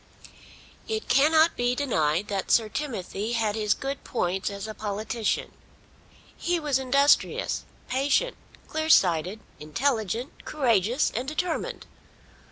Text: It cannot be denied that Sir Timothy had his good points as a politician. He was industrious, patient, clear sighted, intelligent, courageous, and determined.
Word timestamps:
It 0.87 1.07
cannot 1.07 1.55
be 1.55 1.75
denied 1.75 2.27
that 2.27 2.49
Sir 2.49 2.69
Timothy 2.69 3.33
had 3.33 3.53
his 3.53 3.75
good 3.75 4.03
points 4.03 4.49
as 4.49 4.67
a 4.67 4.73
politician. 4.73 5.51
He 6.35 6.59
was 6.59 6.79
industrious, 6.79 7.65
patient, 7.87 8.35
clear 8.67 8.89
sighted, 8.89 9.41
intelligent, 9.59 10.43
courageous, 10.43 11.11
and 11.15 11.27
determined. 11.27 11.85